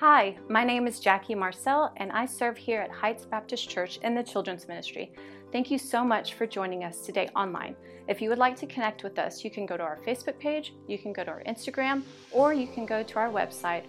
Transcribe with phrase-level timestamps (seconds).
[0.00, 4.14] Hi, my name is Jackie Marcel, and I serve here at Heights Baptist Church in
[4.14, 5.10] the Children's Ministry.
[5.50, 7.74] Thank you so much for joining us today online.
[8.06, 10.72] If you would like to connect with us, you can go to our Facebook page,
[10.86, 13.86] you can go to our Instagram, or you can go to our website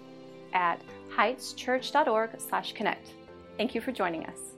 [0.53, 0.81] at
[1.15, 3.11] heightschurch.org/connect.
[3.57, 4.55] Thank you for joining us.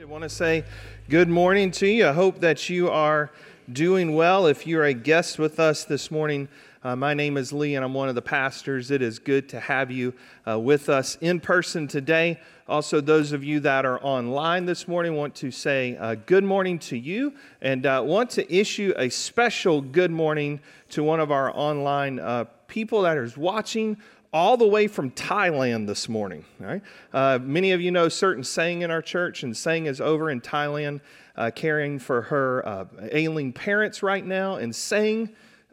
[0.00, 0.62] I want to say
[1.08, 2.06] good morning to you.
[2.06, 3.32] I hope that you are
[3.72, 4.46] doing well.
[4.46, 6.48] If you're a guest with us this morning,
[6.82, 8.90] uh, my name is Lee, and I'm one of the pastors.
[8.90, 10.14] It is good to have you
[10.48, 12.40] uh, with us in person today.
[12.66, 16.78] Also, those of you that are online this morning want to say uh, good morning
[16.78, 21.54] to you and uh, want to issue a special good morning to one of our
[21.54, 23.98] online uh, people that is watching
[24.32, 26.46] all the way from Thailand this morning.
[26.58, 26.80] Right?
[27.12, 30.40] Uh, many of you know certain Sang in our church, and Sang is over in
[30.40, 31.02] Thailand,
[31.36, 35.28] uh, caring for her uh, ailing parents right now, and Sang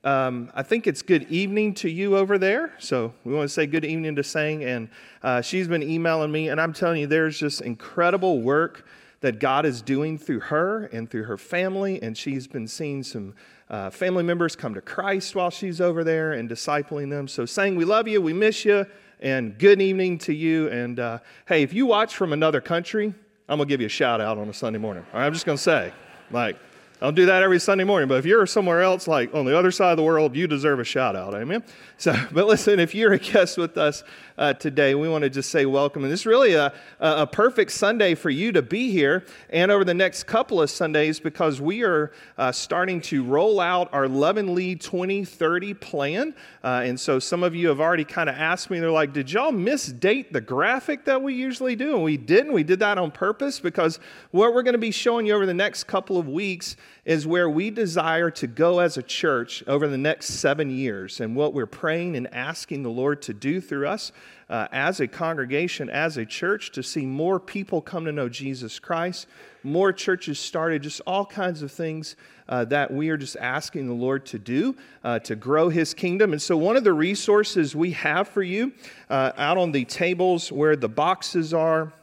[0.08, 2.74] um, I think it's good evening to you over there.
[2.80, 4.64] So we want to say good evening to Sang.
[4.64, 4.88] And
[5.22, 8.86] uh, she's been emailing me, and I'm telling you, there's just incredible work
[9.20, 12.02] that God is doing through her and through her family.
[12.02, 13.34] And she's been seeing some
[13.70, 17.28] uh, family members come to Christ while she's over there and discipling them.
[17.28, 18.86] So, Sang, we love you, we miss you,
[19.20, 20.70] and good evening to you.
[20.70, 23.14] And uh, hey, if you watch from another country,
[23.50, 25.06] I'm going to give you a shout out on a Sunday morning.
[25.12, 25.92] All right, I'm just going to say,
[26.32, 26.56] like,
[27.00, 29.58] I don't do that every Sunday morning, but if you're somewhere else, like on the
[29.58, 31.36] other side of the world, you deserve a shout out.
[31.36, 31.64] Amen.
[31.98, 34.04] So, but listen, if you're a guest with us
[34.38, 36.04] uh, today, we want to just say welcome.
[36.04, 39.84] And this is really a, a perfect Sunday for you to be here and over
[39.84, 44.38] the next couple of Sundays because we are uh, starting to roll out our Love
[44.38, 46.36] and Lead 2030 plan.
[46.64, 49.32] Uh, and so some of you have already kind of asked me, they're like, did
[49.32, 51.96] y'all misdate the graphic that we usually do?
[51.96, 52.54] And we didn't.
[52.54, 54.00] We did that on purpose because
[54.32, 56.76] what we're going to be showing you over the next couple of weeks
[57.08, 61.34] is where we desire to go as a church over the next seven years and
[61.38, 64.12] what we're praying and asking the Lord to do through us
[64.50, 68.78] uh, as a congregation, as a church, to see more people come to know Jesus
[68.78, 69.28] Christ,
[69.64, 72.18] more churches started, just all kinds of things
[72.50, 74.76] uh, that we are just asking the Lord to do
[75.06, 76.34] uh, to grow His kingdom.
[76.34, 78.74] And so, one of the resources we have for you
[79.10, 81.94] uh, out on the tables where the boxes are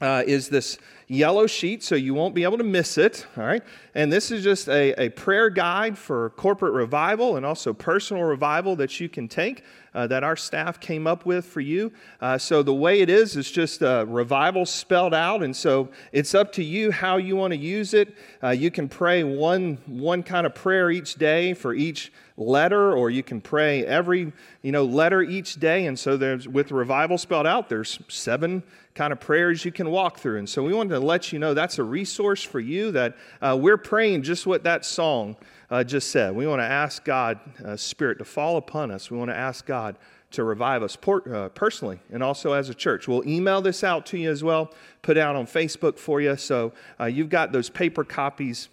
[0.00, 3.26] uh, is this yellow sheet, so you won't be able to miss it.
[3.36, 3.62] All right.
[3.94, 8.76] And this is just a, a prayer guide for corporate revival and also personal revival
[8.76, 9.62] that you can take
[9.94, 11.92] uh, that our staff came up with for you.
[12.20, 16.34] Uh, so the way it is is just uh, revival spelled out, and so it's
[16.34, 18.16] up to you how you want to use it.
[18.42, 23.10] Uh, you can pray one one kind of prayer each day for each letter, or
[23.10, 25.86] you can pray every you know letter each day.
[25.86, 28.62] And so there's with revival spelled out, there's seven
[28.94, 30.38] kind of prayers you can walk through.
[30.38, 33.56] And so we wanted to let you know that's a resource for you that uh,
[33.60, 35.36] we're praying just what that song
[35.70, 36.34] uh, just said.
[36.34, 39.10] We want to ask God, uh, Spirit, to fall upon us.
[39.10, 39.96] We want to ask God
[40.30, 43.08] to revive us por- uh, personally and also as a church.
[43.08, 44.72] We'll email this out to you as well,
[45.02, 46.36] put out on Facebook for you.
[46.36, 48.68] So uh, you've got those paper copies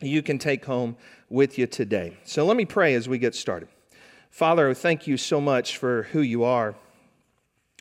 [0.00, 0.96] you can take home
[1.28, 2.16] with you today.
[2.24, 3.68] So let me pray as we get started.
[4.30, 6.74] Father, thank you so much for who you are.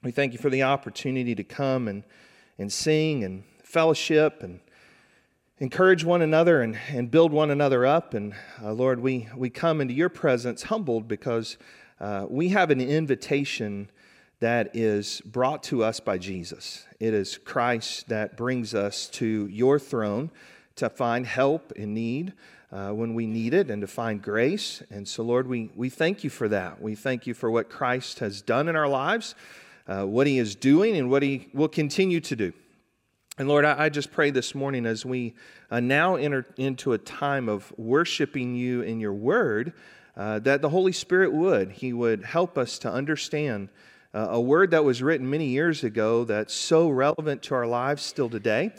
[0.03, 2.03] We thank you for the opportunity to come and,
[2.59, 4.59] and sing and fellowship and
[5.57, 8.13] encourage one another and, and build one another up.
[8.13, 11.57] And uh, Lord, we, we come into your presence humbled because
[11.99, 13.89] uh, we have an invitation
[14.39, 16.85] that is brought to us by Jesus.
[16.99, 20.29] It is Christ that brings us to your throne
[20.75, 22.33] to find help in need.
[22.69, 24.83] Uh, when we need it and to find grace.
[24.89, 26.81] And so, Lord, we, we thank you for that.
[26.81, 29.35] We thank you for what Christ has done in our lives,
[29.87, 32.53] uh, what he is doing, and what he will continue to do.
[33.37, 35.35] And Lord, I, I just pray this morning as we
[35.69, 39.73] uh, now enter into a time of worshiping you in your word,
[40.15, 41.71] uh, that the Holy Spirit would.
[41.71, 43.69] He would help us to understand
[44.13, 48.01] uh, a word that was written many years ago that's so relevant to our lives
[48.01, 48.71] still today.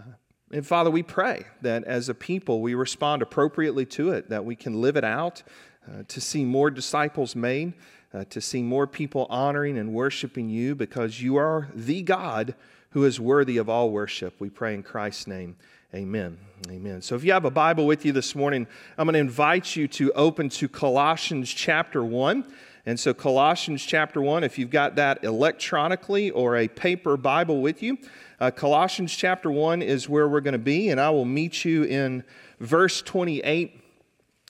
[0.00, 0.12] Uh,
[0.52, 4.56] and Father, we pray that as a people we respond appropriately to it, that we
[4.56, 5.42] can live it out,
[5.86, 7.74] uh, to see more disciples made,
[8.14, 12.54] uh, to see more people honoring and worshiping you because you are the God
[12.90, 14.34] who is worthy of all worship.
[14.38, 15.56] We pray in Christ's name.
[15.94, 16.38] Amen.
[16.68, 17.02] Amen.
[17.02, 18.66] So if you have a Bible with you this morning,
[18.98, 22.44] I'm going to invite you to open to Colossians chapter 1.
[22.86, 27.82] And so, Colossians chapter 1, if you've got that electronically or a paper Bible with
[27.82, 27.98] you,
[28.40, 31.82] uh, Colossians chapter 1 is where we're going to be, and I will meet you
[31.82, 32.22] in
[32.60, 33.80] verse 28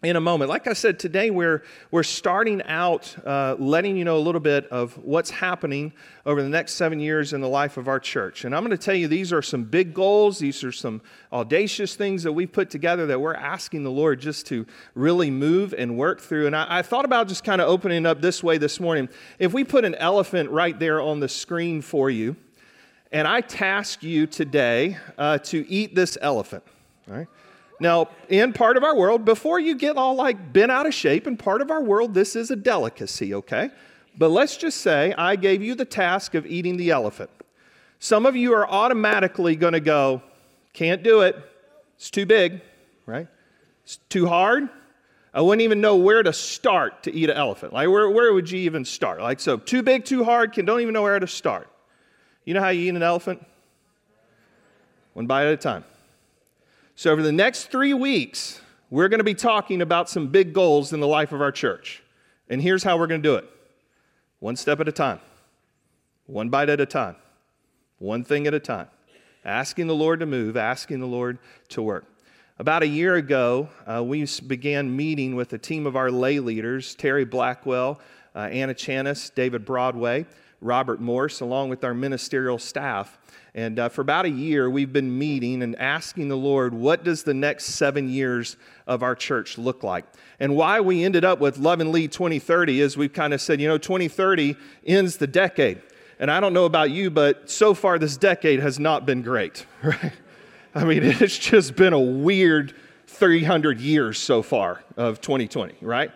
[0.03, 0.51] in a moment.
[0.51, 4.67] Like I said, today we're, we're starting out uh, letting you know a little bit
[4.67, 5.91] of what's happening
[6.27, 8.45] over the next seven years in the life of our church.
[8.45, 11.01] And I'm going to tell you these are some big goals, these are some
[11.33, 15.73] audacious things that we've put together that we're asking the Lord just to really move
[15.73, 16.47] and work through.
[16.47, 19.09] And I, I thought about just kind of opening up this way this morning.
[19.39, 22.37] If we put an elephant right there on the screen for you,
[23.13, 26.65] and I task you today uh, to eat this elephant,
[27.09, 27.29] all right?
[27.79, 31.27] Now, in part of our world, before you get all like bent out of shape,
[31.27, 33.71] in part of our world, this is a delicacy, okay?
[34.17, 37.31] But let's just say I gave you the task of eating the elephant.
[37.99, 40.23] Some of you are automatically going to go,
[40.73, 41.37] can't do it.
[41.97, 42.61] It's too big,
[43.05, 43.27] right?
[43.85, 44.69] It's too hard.
[45.33, 47.75] I wouldn't even know where to start to eat an elephant.
[47.75, 49.21] Like, where, where would you even start?
[49.21, 51.69] Like, so too big, too hard, can, don't even know where to start.
[52.47, 53.45] You know how you eat an elephant?
[55.13, 55.85] One bite at a time.
[56.99, 58.59] So, over the next three weeks,
[58.89, 62.03] we're going to be talking about some big goals in the life of our church.
[62.49, 63.45] And here's how we're going to do it
[64.41, 65.21] one step at a time,
[66.25, 67.17] one bite at a time,
[67.99, 68.89] one thing at a time.
[69.45, 71.39] Asking the Lord to move, asking the Lord
[71.69, 72.07] to work.
[72.59, 76.95] About a year ago, uh, we began meeting with a team of our lay leaders
[76.95, 78.01] Terry Blackwell,
[78.35, 80.25] uh, Anna Chanis, David Broadway,
[80.63, 83.19] Robert Morse, along with our ministerial staff.
[83.57, 87.23] And uh, for about a year, we've been meeting and asking the Lord, what does
[87.23, 90.05] the next seven years of our church look like?
[90.39, 93.59] And why we ended up with Love and Lead 2030 is we've kind of said,
[93.59, 95.81] you know, 2030 ends the decade.
[96.19, 99.65] And I don't know about you, but so far this decade has not been great,
[99.83, 100.13] right?
[100.75, 102.75] I mean, it's just been a weird
[103.07, 106.11] 300 years so far of 2020, right?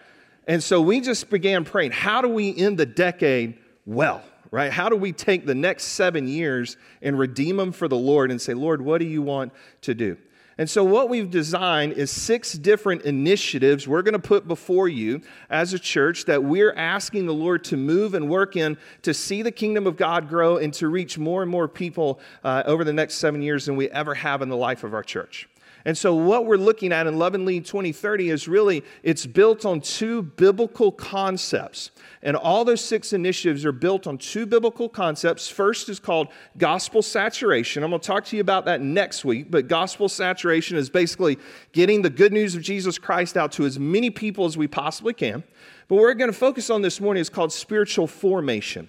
[0.47, 3.57] And so we just began praying, how do we end the decade
[3.87, 4.23] well?
[4.51, 4.73] Right?
[4.73, 8.41] How do we take the next seven years and redeem them for the Lord and
[8.41, 9.53] say, Lord, what do you want
[9.83, 10.17] to do?
[10.59, 15.23] And so, what we've designed is six different initiatives we're going to put before you
[15.49, 19.41] as a church that we're asking the Lord to move and work in to see
[19.41, 22.93] the kingdom of God grow and to reach more and more people uh, over the
[22.93, 25.49] next seven years than we ever have in the life of our church.
[25.85, 29.65] And so what we're looking at in Love and Lead 2030 is really it's built
[29.65, 31.91] on two biblical concepts.
[32.23, 35.49] And all those six initiatives are built on two biblical concepts.
[35.49, 36.29] First is called
[36.59, 37.83] gospel saturation.
[37.83, 41.39] I'm going to talk to you about that next week, but gospel saturation is basically
[41.73, 45.15] getting the good news of Jesus Christ out to as many people as we possibly
[45.15, 45.43] can.
[45.89, 48.89] But what we're going to focus on this morning is called spiritual formation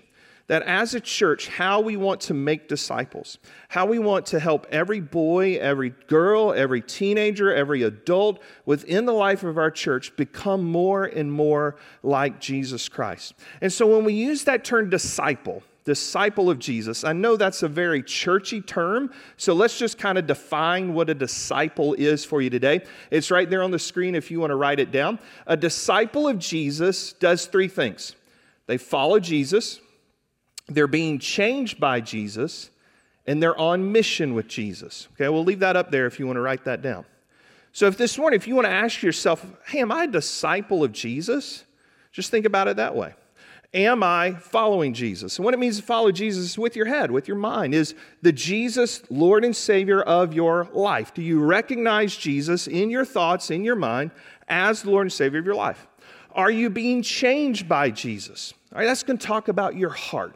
[0.52, 3.38] that as a church, how we want to make disciples,
[3.70, 9.14] how we want to help every boy, every girl, every teenager, every adult within the
[9.14, 13.34] life of our church become more and more like Jesus Christ.
[13.62, 17.06] And so when we use that term disciple, disciple of Jesus.
[17.06, 21.14] I know that's a very churchy term, so let's just kind of define what a
[21.14, 22.82] disciple is for you today.
[23.10, 25.18] It's right there on the screen if you want to write it down.
[25.48, 28.16] A disciple of Jesus does three things
[28.68, 29.80] they follow Jesus,
[30.74, 32.70] they're being changed by Jesus,
[33.28, 35.08] and they're on mission with Jesus.
[35.14, 37.06] Okay, we'll leave that up there if you want to write that down.
[37.74, 40.84] So, if this morning, if you want to ask yourself, hey, am I a disciple
[40.84, 41.64] of Jesus?
[42.12, 43.14] Just think about it that way.
[43.74, 45.38] Am I following Jesus?
[45.38, 47.74] And what it means to follow Jesus with your head, with your mind.
[47.74, 51.14] Is the Jesus Lord and Savior of your life?
[51.14, 54.12] Do you recognize Jesus in your thoughts, in your mind,
[54.50, 55.88] as the Lord and Savior of your life?
[56.34, 58.54] Are you being changed by Jesus?
[58.74, 60.36] All right, that's going to talk about your heart.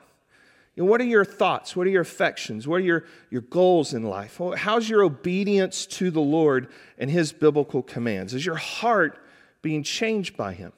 [0.76, 1.76] You know, what are your thoughts?
[1.76, 2.68] What are your affections?
[2.68, 4.40] What are your, your goals in life?
[4.58, 6.68] How's your obedience to the Lord
[6.98, 8.34] and His biblical commands?
[8.34, 9.18] Is your heart
[9.62, 10.74] being changed by Him?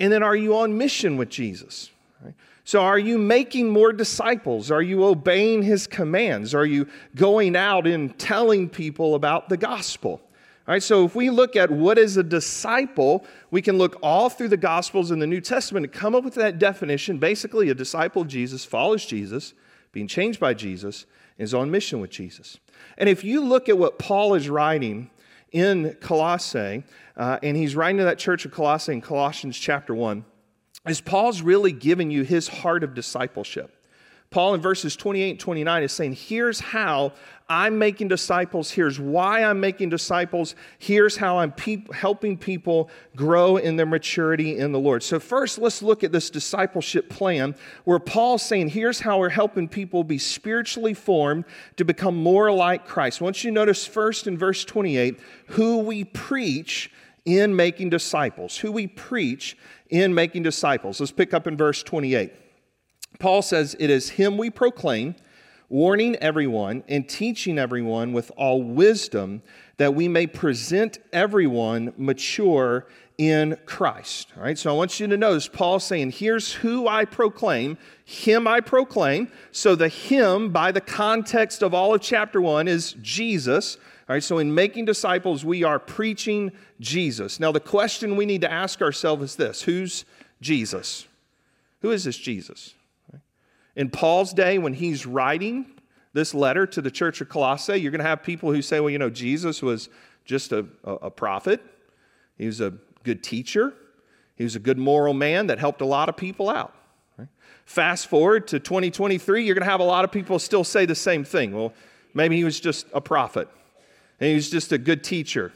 [0.00, 1.90] And then are you on mission with Jesus?
[2.64, 4.72] So, are you making more disciples?
[4.72, 6.52] Are you obeying His commands?
[6.52, 10.20] Are you going out and telling people about the gospel?
[10.68, 14.28] All right, so if we look at what is a disciple, we can look all
[14.28, 17.18] through the Gospels and the New Testament and come up with that definition.
[17.18, 19.54] Basically, a disciple of Jesus follows Jesus,
[19.92, 21.06] being changed by Jesus,
[21.38, 22.58] is on mission with Jesus.
[22.98, 25.08] And if you look at what Paul is writing
[25.52, 26.82] in Colossae,
[27.16, 30.24] uh, and he's writing to that church of Colossae in Colossians chapter 1,
[30.88, 33.72] is Paul's really giving you his heart of discipleship.
[34.30, 37.12] Paul in verses 28 and 29 is saying, Here's how
[37.48, 38.72] I'm making disciples.
[38.72, 40.56] Here's why I'm making disciples.
[40.78, 45.04] Here's how I'm pe- helping people grow in their maturity in the Lord.
[45.04, 47.54] So, first, let's look at this discipleship plan
[47.84, 51.44] where Paul's saying, Here's how we're helping people be spiritually formed
[51.76, 53.20] to become more like Christ.
[53.20, 56.90] Once you notice first in verse 28, who we preach
[57.24, 59.56] in making disciples, who we preach
[59.88, 60.98] in making disciples.
[60.98, 62.32] Let's pick up in verse 28.
[63.18, 65.14] Paul says, It is him we proclaim,
[65.68, 69.42] warning everyone and teaching everyone with all wisdom,
[69.78, 72.86] that we may present everyone mature
[73.18, 74.32] in Christ.
[74.36, 78.46] All right, so I want you to notice Paul saying, Here's who I proclaim, him
[78.46, 79.30] I proclaim.
[79.52, 83.76] So the him, by the context of all of chapter one, is Jesus.
[84.08, 87.40] All right, so in making disciples, we are preaching Jesus.
[87.40, 90.04] Now, the question we need to ask ourselves is this Who's
[90.40, 91.06] Jesus?
[91.80, 92.74] Who is this Jesus?
[93.76, 95.66] In Paul's day, when he's writing
[96.14, 98.88] this letter to the church of Colossae, you're going to have people who say, well,
[98.88, 99.90] you know, Jesus was
[100.24, 101.62] just a, a, prophet,
[102.38, 102.72] he was a
[103.04, 103.74] good teacher,
[104.34, 106.74] he was a good moral man that helped a lot of people out.
[107.66, 110.94] Fast forward to 2023, you're going to have a lot of people still say the
[110.94, 111.52] same thing.
[111.54, 111.74] Well,
[112.14, 113.48] maybe he was just a prophet,
[114.20, 115.52] and he was just a good teacher.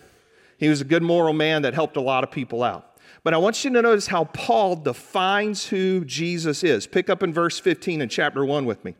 [0.58, 2.89] He was a good moral man that helped a lot of people out.
[3.22, 6.86] But I want you to notice how Paul defines who Jesus is.
[6.86, 8.94] Pick up in verse 15 in chapter 1 with me.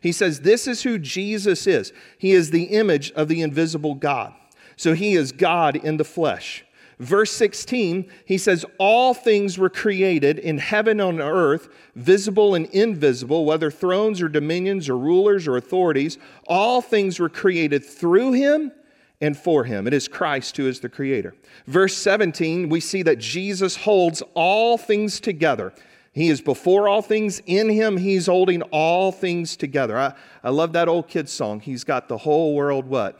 [0.00, 1.92] He says, This is who Jesus is.
[2.18, 4.32] He is the image of the invisible God.
[4.76, 6.64] So he is God in the flesh.
[7.00, 12.66] Verse 16, he says, All things were created in heaven and on earth, visible and
[12.66, 16.18] invisible, whether thrones or dominions or rulers or authorities.
[16.46, 18.70] All things were created through him
[19.24, 19.86] and for him.
[19.86, 21.34] It is Christ who is the creator.
[21.66, 25.72] Verse 17, we see that Jesus holds all things together.
[26.12, 27.40] He is before all things.
[27.46, 29.98] In him, he's holding all things together.
[29.98, 30.12] I,
[30.42, 31.60] I love that old kid's song.
[31.60, 33.18] He's got the whole world what?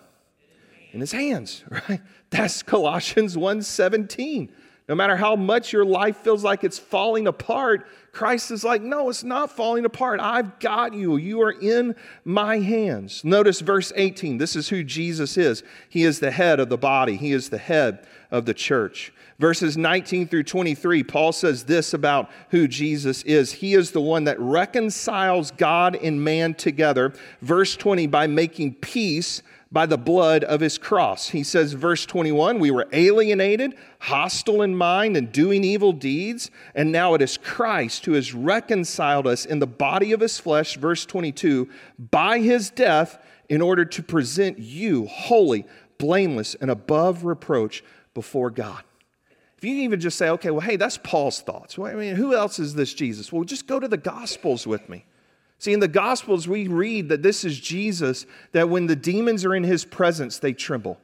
[0.92, 2.02] In his hands, right?
[2.28, 4.50] That's Colossians 1:17.
[4.86, 9.08] No matter how much your life feels like it's falling apart, Christ is like, No,
[9.08, 10.20] it's not falling apart.
[10.20, 11.16] I've got you.
[11.16, 13.24] You are in my hands.
[13.24, 14.36] Notice verse 18.
[14.36, 15.62] This is who Jesus is.
[15.88, 19.12] He is the head of the body, He is the head of the church.
[19.38, 23.50] Verses 19 through 23, Paul says this about who Jesus is.
[23.52, 27.12] He is the one that reconciles God and man together.
[27.42, 29.42] Verse 20, by making peace
[29.74, 31.28] by the blood of his cross.
[31.30, 36.92] He says, verse 21, we were alienated, hostile in mind, and doing evil deeds, and
[36.92, 41.04] now it is Christ who has reconciled us in the body of his flesh, verse
[41.04, 45.66] 22, by his death, in order to present you holy,
[45.98, 47.82] blameless, and above reproach
[48.14, 48.84] before God.
[49.58, 51.76] If you can even just say, okay, well, hey, that's Paul's thoughts.
[51.76, 53.32] Well, I mean, who else is this Jesus?
[53.32, 55.04] Well, just go to the Gospels with me.
[55.64, 59.54] See, in the Gospels, we read that this is Jesus, that when the demons are
[59.54, 61.00] in his presence, they tremble.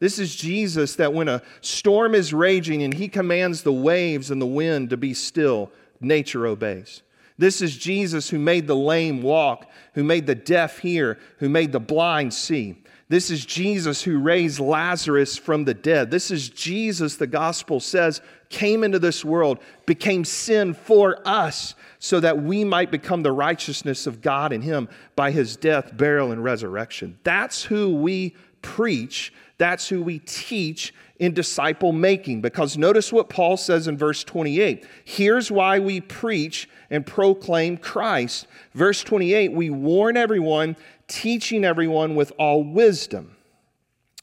[0.00, 4.38] This is Jesus, that when a storm is raging and he commands the waves and
[4.38, 7.00] the wind to be still, nature obeys.
[7.38, 11.72] This is Jesus who made the lame walk, who made the deaf hear, who made
[11.72, 12.81] the blind see.
[13.12, 16.10] This is Jesus who raised Lazarus from the dead.
[16.10, 22.20] This is Jesus, the gospel says, came into this world, became sin for us, so
[22.20, 26.42] that we might become the righteousness of God in him by his death, burial, and
[26.42, 27.18] resurrection.
[27.22, 29.34] That's who we preach.
[29.58, 32.40] That's who we teach in disciple making.
[32.40, 34.86] Because notice what Paul says in verse 28.
[35.04, 38.46] Here's why we preach and proclaim Christ.
[38.72, 40.76] Verse 28 we warn everyone,
[41.12, 43.36] teaching everyone with all wisdom.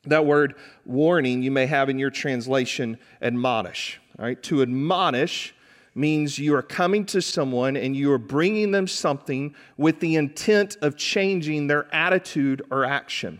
[0.06, 0.56] That word
[0.86, 4.02] warning you may have in your translation admonish.
[4.18, 5.54] All right, to admonish
[5.94, 10.78] means you are coming to someone and you are bringing them something with the intent
[10.82, 13.40] of changing their attitude or action.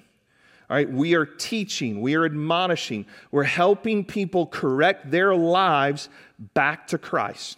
[0.70, 6.10] All right, we are teaching, we are admonishing, we're helping people correct their lives
[6.54, 7.58] back to Christ.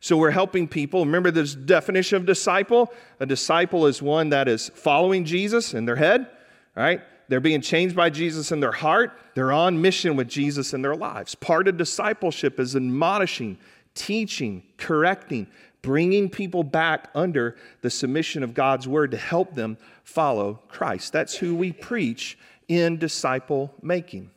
[0.00, 1.04] So we're helping people.
[1.04, 2.92] Remember this definition of disciple?
[3.20, 6.28] A disciple is one that is following Jesus in their head,
[6.76, 7.00] right?
[7.28, 9.12] They're being changed by Jesus in their heart.
[9.34, 11.34] They're on mission with Jesus in their lives.
[11.34, 13.58] Part of discipleship is admonishing,
[13.94, 15.46] teaching, correcting,
[15.82, 21.12] bringing people back under the submission of God's word to help them follow Christ.
[21.12, 22.38] That's who we preach
[22.68, 24.30] in disciple making.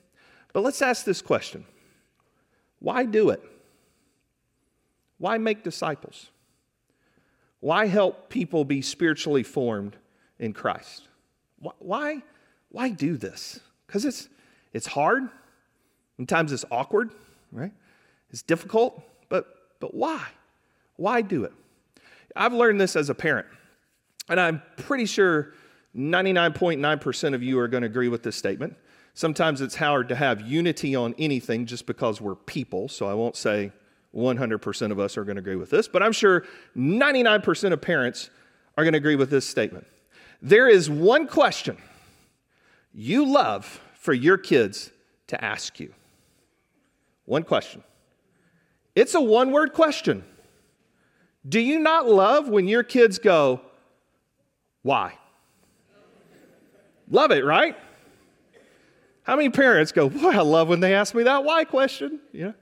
[0.54, 1.66] But let's ask this question
[2.80, 3.42] why do it?
[5.22, 6.32] Why make disciples?
[7.60, 9.96] Why help people be spiritually formed
[10.40, 11.08] in Christ?
[11.78, 12.24] Why,
[12.70, 13.60] why do this?
[13.86, 14.30] Because it's,
[14.74, 15.30] it's hard.
[16.18, 17.12] Sometimes it's awkward,
[17.52, 17.72] right?
[18.32, 19.00] It's difficult.
[19.30, 19.46] But
[19.80, 20.26] but why?
[20.96, 21.54] Why do it?
[22.36, 23.46] I've learned this as a parent,
[24.28, 25.54] and I'm pretty sure
[25.96, 28.76] 99.9% of you are going to agree with this statement.
[29.14, 33.36] Sometimes it's hard to have unity on anything just because we're people, so I won't
[33.36, 33.72] say
[34.16, 38.30] 100% of us are going to agree with this, but I'm sure 99% of parents
[38.78, 39.88] are going to agree with this statement.
[40.42, 41.78] There is one question
[42.94, 44.92] you love for your kids
[45.28, 45.94] to ask you.
[47.26, 47.84] One question.
[48.96, 50.24] It's a one word question.
[51.48, 53.62] Do you not love when your kids go,
[54.82, 55.18] Why?
[57.10, 57.78] Love it, right?
[59.24, 62.20] How many parents go, Boy, I love when they ask me that why question?
[62.34, 62.54] You know?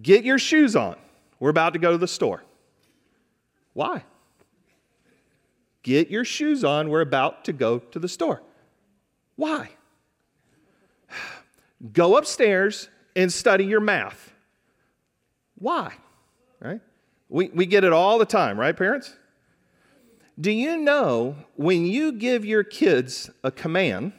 [0.00, 0.96] Get your shoes on.
[1.40, 2.44] We're about to go to the store.
[3.72, 4.04] Why?
[5.82, 6.88] Get your shoes on.
[6.88, 8.42] We're about to go to the store.
[9.36, 9.70] Why?
[11.92, 14.32] Go upstairs and study your math.
[15.58, 15.94] Why?
[16.60, 16.80] Right?
[17.28, 19.14] We, we get it all the time, right, parents?
[20.38, 24.12] Do you know when you give your kids a command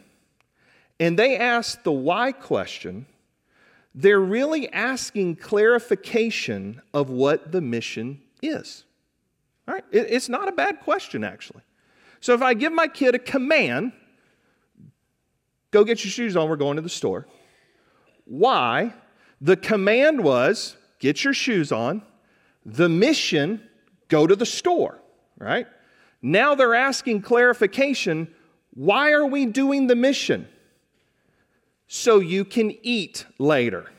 [0.99, 3.05] and they ask the why question,
[3.99, 8.85] they're really asking clarification of what the mission is?
[9.67, 9.83] Right?
[9.91, 11.63] It, it's not a bad question, actually.
[12.19, 13.93] So if I give my kid a command,
[15.71, 17.25] go get your shoes on, we're going to the store.
[18.25, 18.93] Why?
[19.41, 22.03] The command was get your shoes on.
[22.67, 23.67] The mission,
[24.09, 24.99] go to the store,
[25.39, 25.65] right?
[26.21, 28.31] Now they're asking clarification
[28.75, 30.47] why are we doing the mission?
[31.87, 33.89] So you can eat later,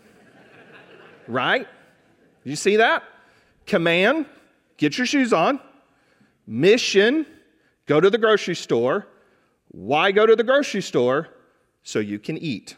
[1.26, 1.66] right?
[2.44, 3.02] You see that?
[3.66, 4.26] Command,
[4.76, 5.60] get your shoes on.
[6.46, 7.26] Mission,
[7.86, 9.06] go to the grocery store.
[9.70, 11.28] Why go to the grocery store?
[11.82, 12.76] So you can eat.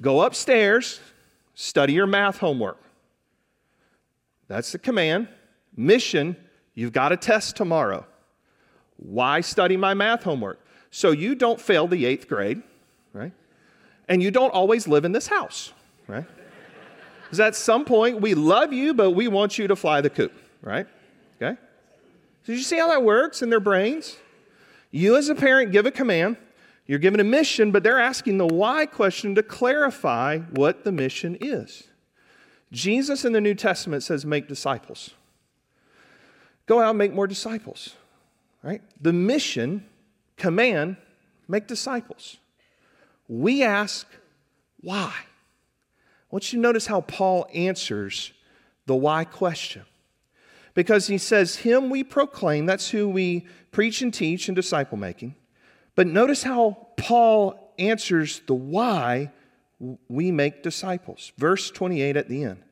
[0.00, 1.00] Go upstairs,
[1.54, 2.82] study your math homework.
[4.48, 5.28] That's the command.
[5.74, 6.36] Mission,
[6.74, 8.06] you've got a test tomorrow.
[8.96, 10.60] Why study my math homework?
[10.90, 12.62] So you don't fail the eighth grade,
[13.12, 13.32] right?
[14.08, 15.72] And you don't always live in this house,
[16.06, 16.24] right?
[17.24, 20.32] Because at some point we love you, but we want you to fly the coop,
[20.62, 20.86] right?
[21.42, 21.60] Okay?
[22.44, 24.16] So you see how that works in their brains?
[24.92, 26.36] You as a parent give a command,
[26.86, 31.36] you're given a mission, but they're asking the why question to clarify what the mission
[31.40, 31.88] is.
[32.70, 35.10] Jesus in the New Testament says, make disciples.
[36.66, 37.96] Go out and make more disciples.
[38.62, 38.82] Right?
[39.00, 39.84] The mission,
[40.36, 40.96] command,
[41.48, 42.38] make disciples.
[43.28, 44.06] We ask,
[44.80, 45.12] why?
[45.12, 48.32] I want you to notice how Paul answers
[48.86, 49.84] the why question.
[50.74, 55.34] Because he says, Him we proclaim, that's who we preach and teach in disciple making.
[55.94, 59.32] But notice how Paul answers the why
[60.08, 61.32] we make disciples.
[61.38, 62.62] Verse 28 at the end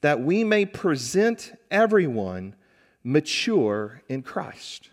[0.00, 2.54] that we may present everyone
[3.02, 4.90] mature in Christ,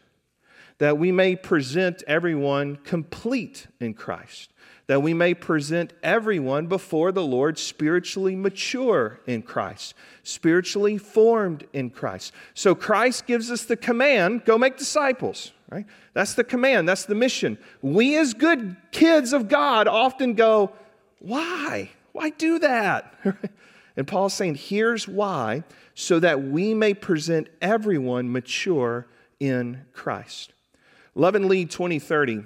[0.77, 4.53] that we may present everyone complete in Christ,
[4.91, 11.91] that we may present everyone before the Lord spiritually mature in Christ, spiritually formed in
[11.91, 12.33] Christ.
[12.53, 15.85] So Christ gives us the command go make disciples right?
[16.13, 17.57] That's the command, that's the mission.
[17.81, 20.73] We, as good kids of God, often go,
[21.19, 21.91] Why?
[22.11, 23.15] Why do that?
[23.95, 25.63] and Paul's saying, Here's why,
[25.95, 29.07] so that we may present everyone mature
[29.39, 30.53] in Christ.
[31.15, 32.43] Love and Lead 2030,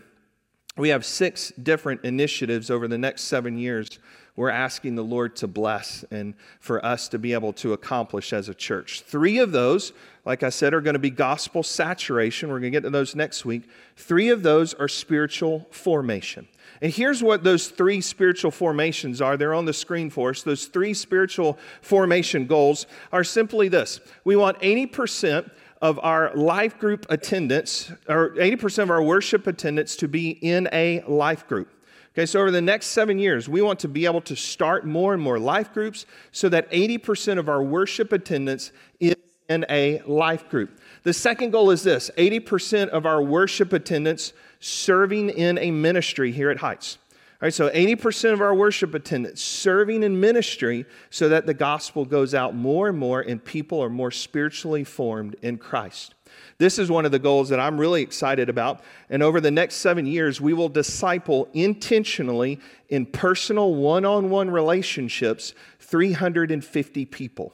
[0.77, 3.99] we have six different initiatives over the next seven years
[4.35, 8.49] we're asking the Lord to bless and for us to be able to accomplish as
[8.49, 9.01] a church.
[9.01, 9.93] Three of those,
[10.25, 12.49] like I said, are going to be gospel saturation.
[12.49, 13.63] We're going to get to those next week.
[13.95, 16.47] Three of those are spiritual formation.
[16.81, 19.37] And here's what those three spiritual formations are.
[19.37, 20.43] They're on the screen for us.
[20.43, 25.49] Those three spiritual formation goals are simply this we want 80%
[25.81, 31.01] of our life group attendance, or 80% of our worship attendance, to be in a
[31.07, 31.69] life group.
[32.13, 35.13] Okay, so over the next seven years, we want to be able to start more
[35.13, 39.15] and more life groups so that 80% of our worship attendance is
[39.49, 40.79] in a life group.
[41.03, 46.49] The second goal is this 80% of our worship attendance serving in a ministry here
[46.49, 46.97] at Heights.
[47.41, 52.05] All right, so 80% of our worship attendance serving in ministry so that the gospel
[52.05, 56.15] goes out more and more and people are more spiritually formed in Christ.
[56.59, 58.81] This is one of the goals that I'm really excited about.
[59.09, 64.49] And over the next seven years, we will disciple intentionally in personal one on one
[64.49, 67.53] relationships 350 people.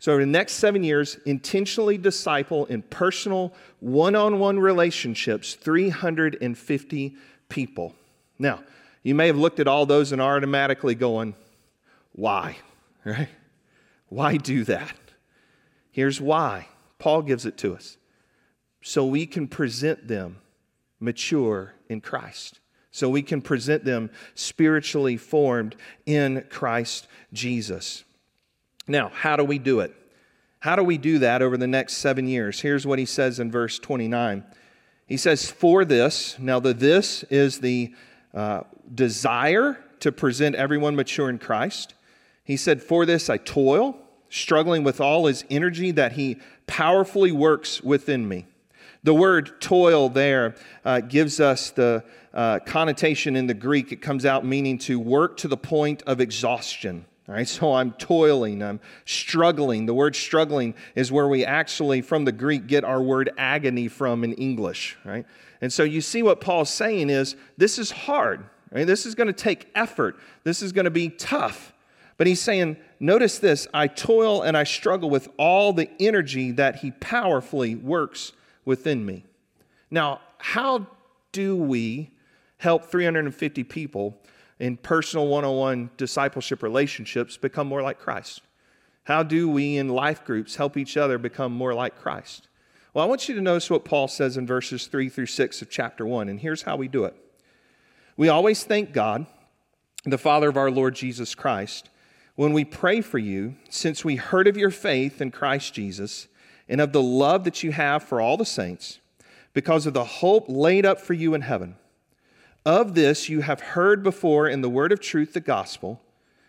[0.00, 7.16] So, over the next seven years, intentionally disciple in personal one on one relationships 350
[7.48, 7.94] people.
[8.38, 8.60] Now,
[9.08, 11.34] you may have looked at all those and are automatically going,
[12.12, 12.58] why?
[13.06, 13.30] Right?
[14.10, 14.94] Why do that?
[15.90, 16.68] Here's why.
[16.98, 17.96] Paul gives it to us
[18.82, 20.40] so we can present them
[21.00, 22.60] mature in Christ.
[22.90, 28.04] So we can present them spiritually formed in Christ Jesus.
[28.86, 29.94] Now, how do we do it?
[30.58, 32.60] How do we do that over the next seven years?
[32.60, 34.44] Here's what he says in verse 29.
[35.06, 37.94] He says, For this, now the this is the
[38.34, 38.62] uh,
[38.94, 41.94] desire to present everyone mature in Christ.
[42.44, 43.96] He said, For this I toil,
[44.28, 48.46] struggling with all his energy that he powerfully works within me.
[49.02, 53.92] The word toil there uh, gives us the uh, connotation in the Greek.
[53.92, 57.06] It comes out meaning to work to the point of exhaustion.
[57.28, 59.84] All right, so I'm toiling, I'm struggling.
[59.84, 64.24] The word struggling is where we actually, from the Greek, get our word agony from
[64.24, 65.26] in English, right?
[65.60, 68.86] And so you see what Paul's saying is this is hard, right?
[68.86, 71.72] This is going to take effort, this is going to be tough.
[72.16, 76.76] But he's saying, notice this I toil and I struggle with all the energy that
[76.76, 78.32] he powerfully works
[78.64, 79.24] within me.
[79.90, 80.86] Now, how
[81.32, 82.10] do we
[82.58, 84.18] help 350 people
[84.58, 88.42] in personal one on one discipleship relationships become more like Christ?
[89.04, 92.48] How do we in life groups help each other become more like Christ?
[92.98, 95.70] Well, I want you to notice what Paul says in verses 3 through 6 of
[95.70, 97.14] chapter 1, and here's how we do it.
[98.16, 99.24] We always thank God,
[100.04, 101.90] the Father of our Lord Jesus Christ
[102.34, 106.26] when we pray for you, since we heard of your faith in Christ Jesus
[106.68, 108.98] and of the love that you have for all the saints,
[109.54, 111.76] because of the hope laid up for you in heaven.
[112.66, 116.02] Of this you have heard before in the word of truth, the gospel.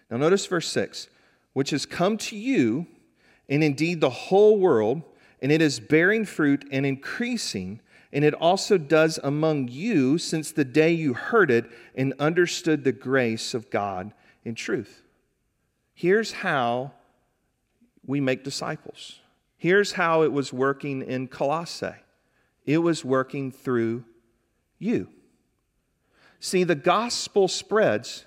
[0.09, 1.09] Now, notice verse 6
[1.53, 2.87] which has come to you,
[3.47, 5.03] and indeed the whole world,
[5.41, 7.79] and it is bearing fruit and increasing,
[8.11, 12.91] and it also does among you since the day you heard it and understood the
[12.91, 15.03] grace of God in truth.
[15.93, 16.91] Here's how
[18.05, 19.19] we make disciples.
[19.57, 21.95] Here's how it was working in Colossae
[22.65, 24.05] it was working through
[24.77, 25.09] you.
[26.39, 28.25] See, the gospel spreads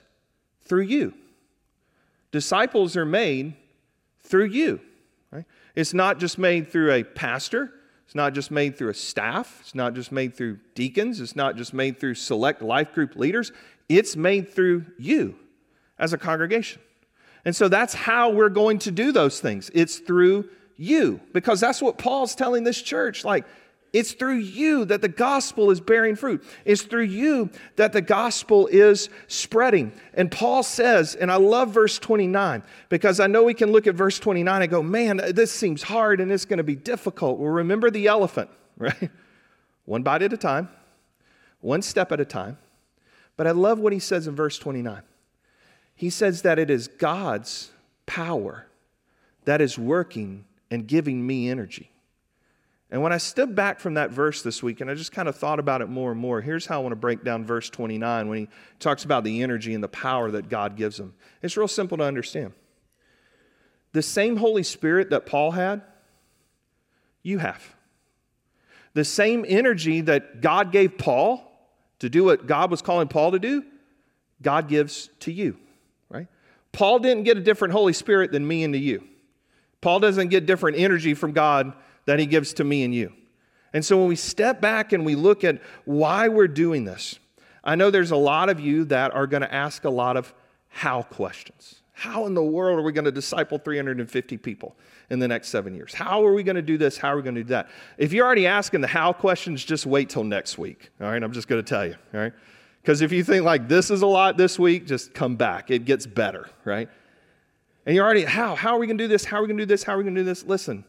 [0.62, 1.14] through you.
[2.30, 3.54] Disciples are made
[4.20, 4.80] through you.
[5.74, 7.72] It's not just made through a pastor.
[8.04, 9.58] It's not just made through a staff.
[9.62, 11.20] It's not just made through deacons.
[11.20, 13.52] It's not just made through select life group leaders.
[13.88, 15.36] It's made through you
[15.98, 16.82] as a congregation.
[17.44, 19.70] And so that's how we're going to do those things.
[19.74, 23.24] It's through you, because that's what Paul's telling this church.
[23.24, 23.46] Like,
[23.92, 26.42] it's through you that the gospel is bearing fruit.
[26.64, 29.92] It's through you that the gospel is spreading.
[30.14, 33.94] And Paul says, and I love verse 29 because I know we can look at
[33.94, 37.38] verse 29 and go, man, this seems hard and it's going to be difficult.
[37.38, 39.10] Well, remember the elephant, right?
[39.84, 40.70] One bite at a time,
[41.60, 42.56] one step at a time.
[43.36, 45.02] But I love what he says in verse 29.
[45.94, 47.70] He says that it is God's
[48.06, 48.66] power
[49.44, 51.91] that is working and giving me energy.
[52.92, 55.34] And when I stood back from that verse this week and I just kind of
[55.34, 58.28] thought about it more and more, here's how I want to break down verse 29
[58.28, 61.14] when he talks about the energy and the power that God gives him.
[61.40, 62.52] It's real simple to understand.
[63.92, 65.80] The same Holy Spirit that Paul had,
[67.22, 67.62] you have.
[68.92, 71.50] The same energy that God gave Paul
[72.00, 73.64] to do what God was calling Paul to do,
[74.42, 75.56] God gives to you.
[76.10, 76.26] Right?
[76.72, 79.02] Paul didn't get a different Holy Spirit than me and to you.
[79.80, 81.72] Paul doesn't get different energy from God
[82.06, 83.12] that he gives to me and you.
[83.72, 87.18] And so when we step back and we look at why we're doing this,
[87.64, 90.34] I know there's a lot of you that are going to ask a lot of
[90.68, 91.82] how questions.
[91.92, 94.76] How in the world are we going to disciple 350 people
[95.10, 95.94] in the next seven years?
[95.94, 96.98] How are we going to do this?
[96.98, 97.68] How are we going to do that?
[97.98, 100.90] If you're already asking the how questions, just wait till next week.
[101.00, 101.94] All right, I'm just going to tell you.
[102.12, 102.32] All right.
[102.80, 105.70] Because if you think like this is a lot this week, just come back.
[105.70, 106.88] It gets better, right?
[107.86, 108.56] And you're already, how?
[108.56, 109.24] How are we going to do this?
[109.24, 109.84] How are we going to do this?
[109.84, 110.44] How are we going to do this?
[110.44, 110.84] Listen,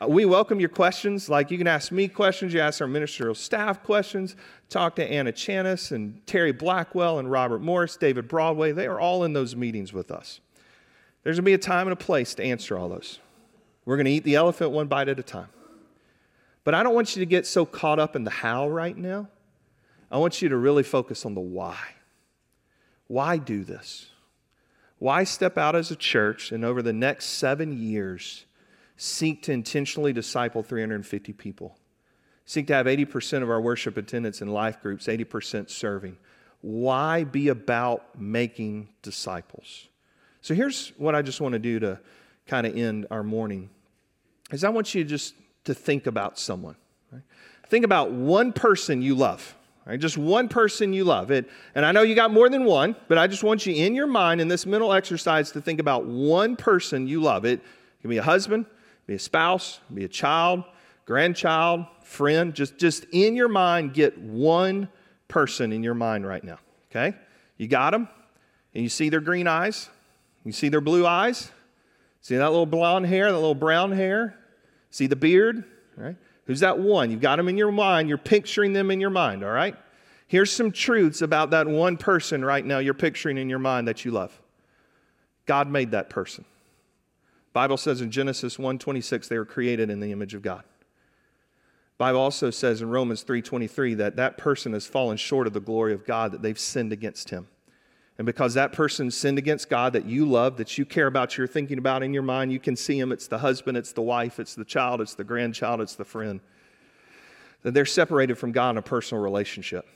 [0.00, 1.30] Uh, we welcome your questions.
[1.30, 4.36] Like you can ask me questions, you ask our ministerial staff questions,
[4.68, 8.72] talk to Anna Chanis and Terry Blackwell and Robert Morris, David Broadway.
[8.72, 10.40] They are all in those meetings with us.
[11.22, 13.20] There's going to be a time and a place to answer all those.
[13.86, 15.48] We're going to eat the elephant one bite at a time.
[16.62, 19.28] But I don't want you to get so caught up in the how right now
[20.10, 21.78] I want you to really focus on the why.
[23.06, 24.10] Why do this?
[24.98, 28.44] Why step out as a church and over the next seven years
[28.96, 31.76] seek to intentionally disciple 350 people?
[32.44, 36.16] Seek to have 80% of our worship attendance in life groups, 80% serving.
[36.60, 39.88] Why be about making disciples?
[40.40, 41.98] So here's what I just want to do to
[42.46, 43.68] kind of end our morning
[44.52, 46.76] is I want you just to think about someone.
[47.10, 47.22] Right?
[47.68, 49.56] Think about one person you love.
[49.84, 49.98] Right?
[49.98, 51.30] Just one person you love.
[51.30, 53.94] It, and I know you got more than one, but I just want you in
[53.94, 57.44] your mind in this mental exercise to think about one person you love.
[57.44, 57.60] It
[58.00, 58.66] can be a husband,
[59.06, 60.64] be a spouse, be a child,
[61.04, 62.54] grandchild, friend.
[62.54, 64.88] Just, just in your mind, get one
[65.28, 66.58] person in your mind right now.
[66.90, 67.16] Okay?
[67.56, 68.08] You got them,
[68.74, 69.88] and you see their green eyes,
[70.44, 71.50] you see their blue eyes,
[72.20, 74.38] see that little blonde hair, that little brown hair,
[74.90, 75.64] see the beard,
[75.96, 76.16] right?
[76.46, 77.10] Who's that one?
[77.10, 78.08] You've got them in your mind.
[78.08, 79.76] You're picturing them in your mind, all right?
[80.28, 84.04] Here's some truths about that one person right now you're picturing in your mind that
[84.04, 84.40] you love.
[85.44, 86.44] God made that person.
[87.56, 90.62] Bible says in Genesis 1:26 they were created in the image of God.
[91.96, 95.94] Bible also says in Romans 3:23 that that person has fallen short of the glory
[95.94, 97.48] of God that they've sinned against him.
[98.18, 101.46] And because that person sinned against God that you love, that you care about, you're
[101.46, 103.10] thinking about in your mind, you can see him.
[103.10, 106.40] It's the husband, it's the wife, it's the child, it's the grandchild, it's the friend.
[107.62, 109.88] That they're separated from God in a personal relationship.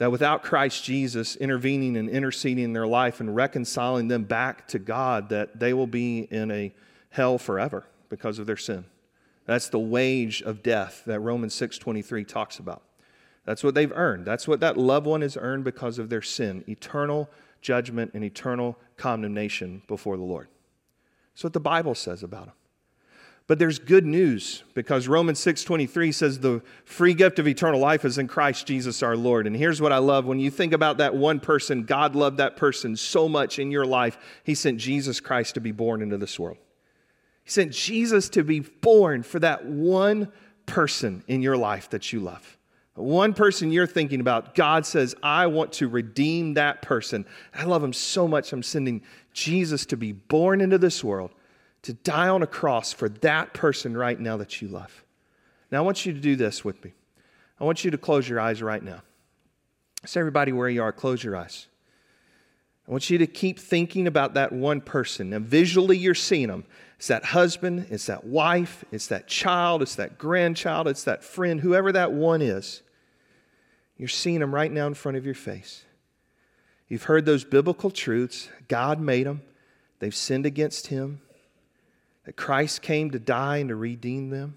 [0.00, 4.78] That without Christ Jesus intervening and interceding in their life and reconciling them back to
[4.78, 6.72] God, that they will be in a
[7.10, 8.86] hell forever because of their sin.
[9.44, 12.82] That's the wage of death that Romans 6:23 talks about.
[13.44, 14.24] That's what they've earned.
[14.24, 17.28] That's what that loved one has earned because of their sin eternal
[17.60, 20.48] judgment and eternal condemnation before the Lord.
[21.34, 22.54] That's what the Bible says about them.
[23.50, 28.16] But there's good news because Romans 6:23 says the free gift of eternal life is
[28.16, 29.44] in Christ Jesus our Lord.
[29.44, 32.56] And here's what I love when you think about that one person, God loved that
[32.56, 36.38] person so much in your life, he sent Jesus Christ to be born into this
[36.38, 36.58] world.
[37.42, 40.30] He sent Jesus to be born for that one
[40.66, 42.56] person in your life that you love.
[42.94, 47.26] One person you're thinking about, God says, I want to redeem that person.
[47.52, 51.32] I love him so much, I'm sending Jesus to be born into this world,
[51.82, 55.04] to die on a cross for that person right now that you love.
[55.70, 56.92] Now, I want you to do this with me.
[57.58, 59.02] I want you to close your eyes right now.
[60.04, 61.68] So, everybody, where you are, close your eyes.
[62.88, 65.30] I want you to keep thinking about that one person.
[65.30, 66.64] Now, visually, you're seeing them.
[66.96, 71.60] It's that husband, it's that wife, it's that child, it's that grandchild, it's that friend,
[71.60, 72.82] whoever that one is.
[73.96, 75.84] You're seeing them right now in front of your face.
[76.88, 78.48] You've heard those biblical truths.
[78.66, 79.42] God made them,
[80.00, 81.20] they've sinned against Him,
[82.24, 84.56] that Christ came to die and to redeem them.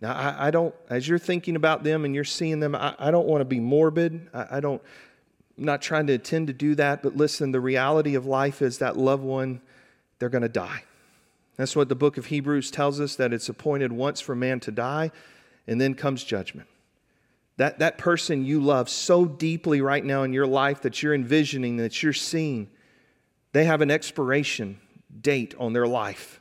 [0.00, 3.10] Now, I, I don't, as you're thinking about them and you're seeing them, I, I
[3.10, 4.28] don't want to be morbid.
[4.34, 4.82] I, I don't,
[5.56, 8.78] I'm not trying to intend to do that, but listen, the reality of life is
[8.78, 9.60] that loved one,
[10.18, 10.82] they're going to die.
[11.56, 14.72] That's what the book of Hebrews tells us that it's appointed once for man to
[14.72, 15.12] die,
[15.66, 16.68] and then comes judgment.
[17.56, 21.76] That, that person you love so deeply right now in your life that you're envisioning,
[21.76, 22.68] that you're seeing,
[23.52, 24.80] they have an expiration
[25.20, 26.40] date on their life.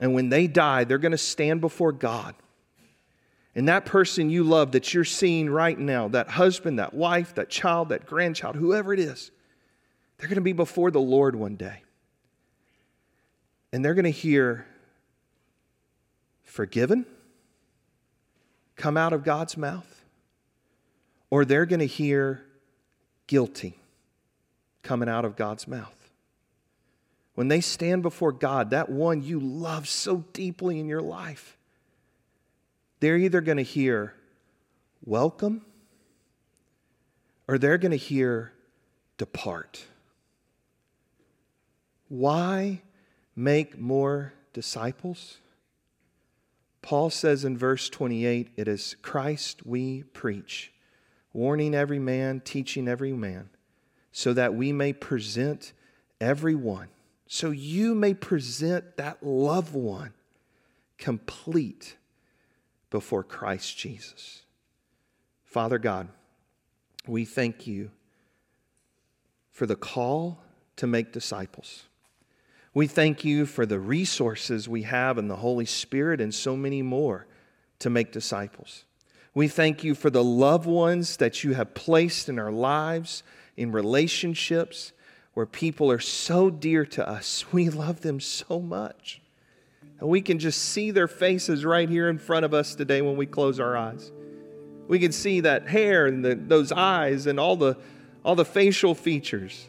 [0.00, 2.34] And when they die, they're going to stand before God.
[3.54, 7.50] And that person you love that you're seeing right now, that husband, that wife, that
[7.50, 9.30] child, that grandchild, whoever it is,
[10.16, 11.82] they're going to be before the Lord one day.
[13.72, 14.66] And they're going to hear,
[16.42, 17.06] forgiven
[18.80, 20.04] come out of God's mouth,
[21.28, 22.42] or they're going to hear
[23.26, 23.78] guilty
[24.82, 25.99] coming out of God's mouth.
[27.40, 31.56] When they stand before God, that one you love so deeply in your life,
[33.00, 34.14] they're either going to hear
[35.06, 35.64] welcome
[37.48, 38.52] or they're going to hear
[39.16, 39.86] depart.
[42.08, 42.82] Why
[43.34, 45.38] make more disciples?
[46.82, 50.74] Paul says in verse 28 it is Christ we preach,
[51.32, 53.48] warning every man, teaching every man,
[54.12, 55.72] so that we may present
[56.20, 56.88] everyone,
[57.32, 60.12] so you may present that loved one
[60.98, 61.96] complete
[62.90, 64.42] before Christ Jesus.
[65.44, 66.08] Father God,
[67.06, 67.92] we thank you
[69.52, 70.42] for the call
[70.74, 71.84] to make disciples.
[72.74, 76.82] We thank you for the resources we have in the Holy Spirit and so many
[76.82, 77.28] more
[77.78, 78.84] to make disciples.
[79.34, 83.22] We thank you for the loved ones that you have placed in our lives,
[83.56, 84.90] in relationships
[85.40, 87.46] where people are so dear to us.
[87.52, 89.22] We love them so much.
[89.98, 93.16] And we can just see their faces right here in front of us today when
[93.16, 94.12] we close our eyes.
[94.86, 97.78] We can see that hair and the, those eyes and all the,
[98.22, 99.66] all the facial features.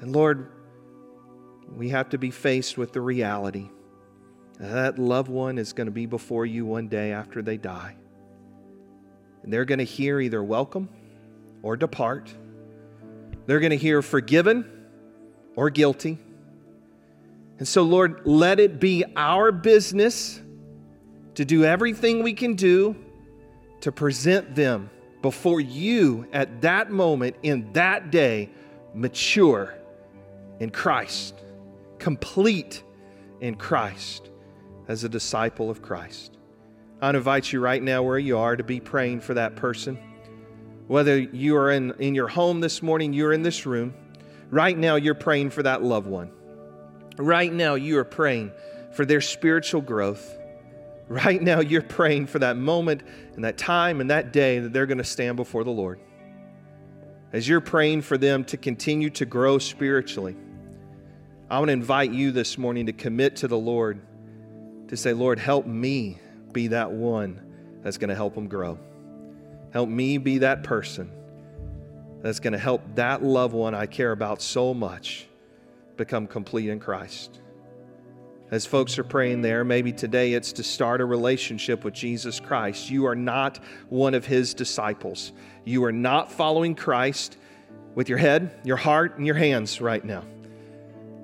[0.00, 0.50] And Lord,
[1.76, 3.68] we have to be faced with the reality
[4.58, 7.94] that loved one is going to be before you one day after they die.
[9.44, 10.88] And they're going to hear either welcome
[11.62, 12.34] or depart.
[13.46, 14.70] They're going to hear forgiven
[15.56, 16.18] or guilty.
[17.58, 20.40] And so, Lord, let it be our business
[21.34, 22.96] to do everything we can do
[23.82, 24.90] to present them
[25.22, 28.50] before you at that moment in that day,
[28.94, 29.74] mature
[30.58, 31.34] in Christ
[32.00, 32.82] complete
[33.40, 34.30] in Christ
[34.88, 36.38] as a disciple of Christ.
[37.00, 39.98] I invite you right now, where you are, to be praying for that person.
[40.90, 43.94] Whether you are in, in your home this morning, you're in this room,
[44.50, 46.32] right now you're praying for that loved one.
[47.16, 48.50] Right now you are praying
[48.90, 50.36] for their spiritual growth.
[51.06, 53.04] Right now you're praying for that moment
[53.36, 56.00] and that time and that day that they're going to stand before the Lord.
[57.32, 60.36] As you're praying for them to continue to grow spiritually
[61.48, 64.00] I want to invite you this morning to commit to the Lord
[64.86, 66.18] to say, Lord, help me
[66.52, 67.40] be that one
[67.82, 68.78] that's going to help them grow.
[69.72, 71.10] Help me be that person
[72.22, 75.26] that's going to help that loved one I care about so much
[75.96, 77.40] become complete in Christ.
[78.50, 82.90] As folks are praying there, maybe today it's to start a relationship with Jesus Christ.
[82.90, 85.32] You are not one of his disciples.
[85.64, 87.36] You are not following Christ
[87.94, 90.24] with your head, your heart, and your hands right now.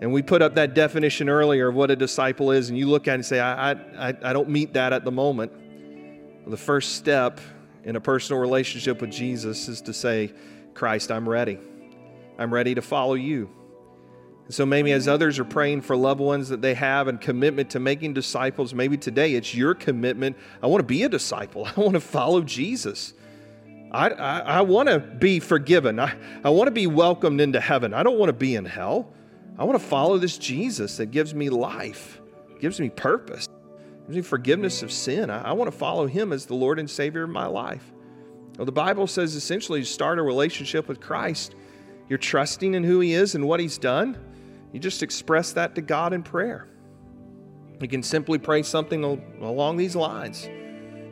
[0.00, 3.08] And we put up that definition earlier of what a disciple is, and you look
[3.08, 5.52] at it and say, I, I, I don't meet that at the moment.
[6.42, 7.40] Well, the first step
[7.86, 10.32] in a personal relationship with Jesus is to say,
[10.74, 11.58] Christ, I'm ready.
[12.36, 13.48] I'm ready to follow you.
[14.46, 17.70] And so maybe as others are praying for loved ones that they have and commitment
[17.70, 20.36] to making disciples, maybe today it's your commitment.
[20.60, 21.64] I want to be a disciple.
[21.76, 23.14] I want to follow Jesus.
[23.92, 26.00] I, I, I want to be forgiven.
[26.00, 27.94] I, I want to be welcomed into heaven.
[27.94, 29.12] I don't want to be in hell.
[29.56, 32.20] I want to follow this Jesus that gives me life,
[32.60, 33.48] gives me purpose,
[34.08, 35.30] me forgiveness of sin.
[35.30, 37.92] I, I want to follow him as the Lord and Savior of my life.
[38.56, 41.54] Well, the Bible says essentially to start a relationship with Christ,
[42.08, 44.16] you're trusting in who he is and what he's done.
[44.72, 46.68] You just express that to God in prayer.
[47.80, 50.48] You can simply pray something along these lines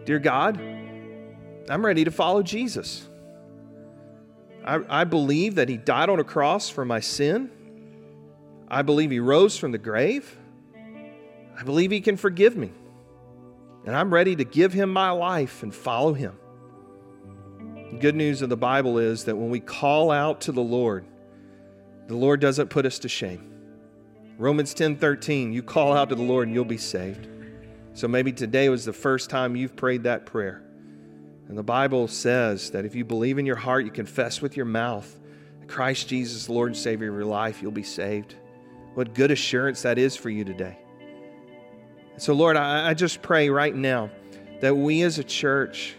[0.04, 0.60] Dear God,
[1.70, 3.08] I'm ready to follow Jesus.
[4.62, 7.50] I, I believe that he died on a cross for my sin.
[8.68, 10.36] I believe he rose from the grave.
[11.58, 12.70] I believe he can forgive me.
[13.86, 16.38] And I'm ready to give him my life and follow him.
[17.90, 21.04] The good news of the Bible is that when we call out to the Lord,
[22.06, 23.50] the Lord doesn't put us to shame.
[24.36, 27.28] Romans 10:13, you call out to the Lord and you'll be saved.
[27.92, 30.62] So maybe today was the first time you've prayed that prayer.
[31.48, 34.66] And the Bible says that if you believe in your heart, you confess with your
[34.66, 35.20] mouth
[35.66, 38.34] Christ Jesus, Lord and Savior of your life, you'll be saved.
[38.94, 40.78] What good assurance that is for you today.
[42.16, 44.10] So, Lord, I, I just pray right now
[44.60, 45.94] that we as a church,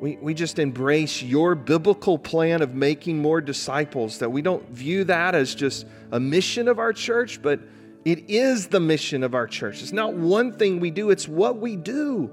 [0.00, 5.04] we, we just embrace your biblical plan of making more disciples, that we don't view
[5.04, 7.60] that as just a mission of our church, but
[8.04, 9.82] it is the mission of our church.
[9.82, 12.30] It's not one thing we do, it's what we do.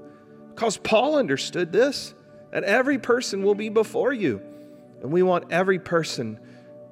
[0.54, 2.14] Because Paul understood this
[2.50, 4.40] that every person will be before you.
[5.00, 6.38] And we want every person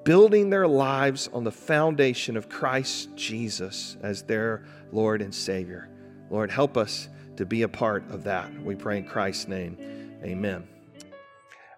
[0.04, 5.89] building their lives on the foundation of Christ Jesus as their Lord and Savior.
[6.30, 8.50] Lord, help us to be a part of that.
[8.62, 9.76] We pray in Christ's name.
[10.22, 10.66] Amen.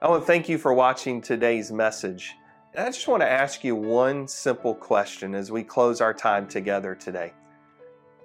[0.00, 2.34] I want to thank you for watching today's message.
[2.74, 6.46] And I just want to ask you one simple question as we close our time
[6.46, 7.32] together today.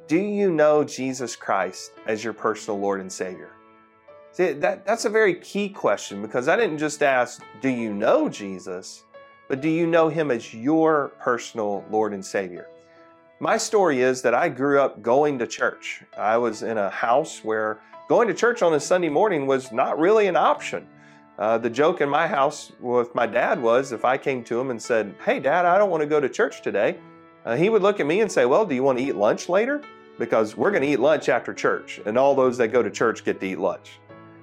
[0.08, 3.52] Do you know Jesus Christ as your personal Lord and Savior?
[4.32, 8.30] See, that, that's a very key question because I didn't just ask, Do you know
[8.30, 9.04] Jesus?
[9.48, 12.68] but do you know Him as your personal Lord and Savior?
[13.40, 16.04] My story is that I grew up going to church.
[16.18, 20.00] I was in a house where going to church on a Sunday morning was not
[20.00, 20.88] really an option.
[21.38, 24.72] Uh, the joke in my house with my dad was if I came to him
[24.72, 26.98] and said, Hey, dad, I don't want to go to church today,
[27.46, 29.50] uh, he would look at me and say, Well, do you want to eat lunch
[29.50, 29.84] later?
[30.18, 33.24] Because we're going to eat lunch after church, and all those that go to church
[33.24, 34.00] get to eat lunch.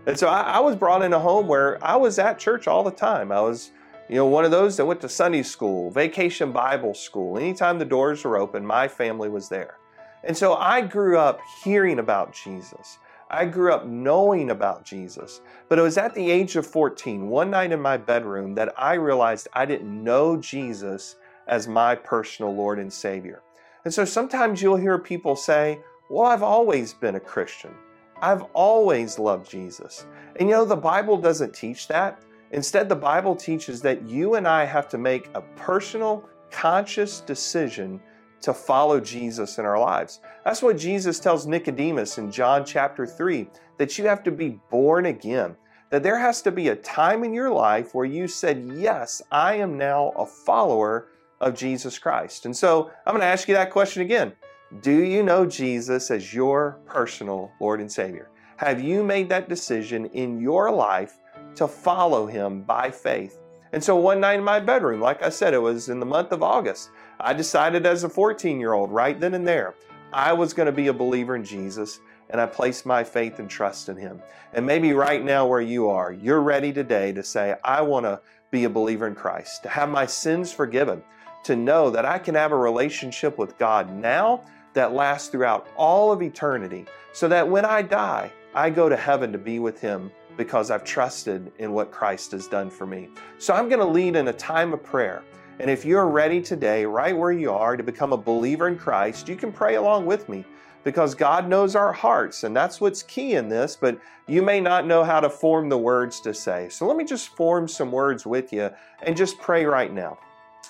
[0.06, 2.84] And so I, I, was brought in a home where I was at church all
[2.84, 3.32] the time.
[3.32, 3.72] I was,
[4.14, 7.36] you know, one of those that went to Sunday school, vacation Bible school.
[7.36, 9.78] Anytime the doors were open, my family was there.
[10.22, 13.00] And so I grew up hearing about Jesus.
[13.28, 15.40] I grew up knowing about Jesus.
[15.68, 18.94] But it was at the age of 14, one night in my bedroom, that I
[18.94, 21.16] realized I didn't know Jesus
[21.48, 23.42] as my personal Lord and Savior.
[23.84, 27.74] And so sometimes you'll hear people say, Well, I've always been a Christian.
[28.22, 30.06] I've always loved Jesus.
[30.36, 32.22] And you know, the Bible doesn't teach that.
[32.54, 38.00] Instead, the Bible teaches that you and I have to make a personal, conscious decision
[38.42, 40.20] to follow Jesus in our lives.
[40.44, 45.06] That's what Jesus tells Nicodemus in John chapter 3 that you have to be born
[45.06, 45.56] again.
[45.90, 49.56] That there has to be a time in your life where you said, Yes, I
[49.56, 51.08] am now a follower
[51.40, 52.46] of Jesus Christ.
[52.46, 54.32] And so I'm going to ask you that question again.
[54.80, 58.30] Do you know Jesus as your personal Lord and Savior?
[58.58, 61.18] Have you made that decision in your life
[61.56, 63.40] to follow Him by faith?
[63.72, 66.30] And so one night in my bedroom, like I said, it was in the month
[66.30, 69.74] of August, I decided as a 14 year old, right then and there,
[70.12, 71.98] I was going to be a believer in Jesus
[72.30, 74.22] and I placed my faith and trust in Him.
[74.52, 78.20] And maybe right now, where you are, you're ready today to say, I want to
[78.50, 81.02] be a believer in Christ, to have my sins forgiven,
[81.44, 86.12] to know that I can have a relationship with God now that lasts throughout all
[86.12, 90.10] of eternity, so that when I die, I go to heaven to be with Him
[90.36, 93.08] because I've trusted in what Christ has done for me.
[93.38, 95.22] So I'm going to lead in a time of prayer.
[95.60, 99.28] And if you're ready today, right where you are, to become a believer in Christ,
[99.28, 100.44] you can pray along with me.
[100.84, 104.86] because God knows our hearts, and that's what's key in this, but you may not
[104.86, 106.68] know how to form the words to say.
[106.68, 108.70] So let me just form some words with you
[109.02, 110.18] and just pray right now.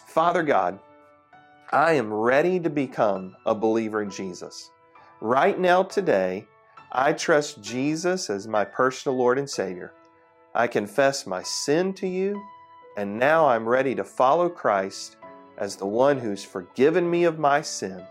[0.06, 0.78] Father God,
[1.72, 4.70] I am ready to become a believer in Jesus.
[5.20, 6.46] Right now, today,
[6.96, 9.92] I trust Jesus as my personal Lord and Savior.
[10.54, 12.40] I confess my sin to you,
[12.96, 15.16] and now I'm ready to follow Christ
[15.58, 18.06] as the one who's forgiven me of my sin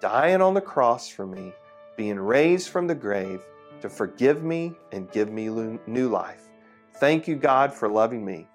[0.00, 1.52] dying on the cross for me,
[1.96, 3.40] being raised from the grave
[3.80, 5.48] to forgive me and give me
[5.86, 6.48] new life.
[6.96, 8.48] Thank you, God, for loving me.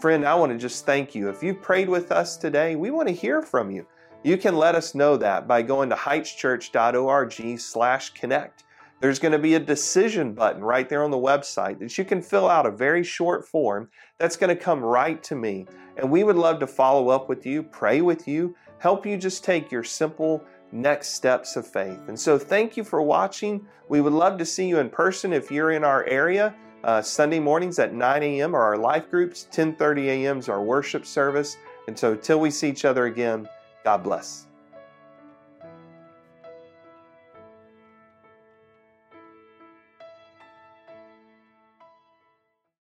[0.00, 1.28] Friend, I want to just thank you.
[1.28, 3.86] If you prayed with us today, we want to hear from you.
[4.22, 8.63] You can let us know that by going to heightschurch.org slash connect.
[9.00, 12.22] There's going to be a decision button right there on the website that you can
[12.22, 15.66] fill out a very short form that's going to come right to me.
[15.96, 19.44] And we would love to follow up with you, pray with you, help you just
[19.44, 20.42] take your simple
[20.72, 22.00] next steps of faith.
[22.08, 23.66] And so, thank you for watching.
[23.88, 26.54] We would love to see you in person if you're in our area.
[26.82, 28.54] Uh, Sunday mornings at 9 a.m.
[28.54, 29.48] are our life groups.
[29.52, 30.38] 10:30 a.m.
[30.38, 31.56] is our worship service.
[31.86, 33.48] And so, till we see each other again,
[33.84, 34.46] God bless.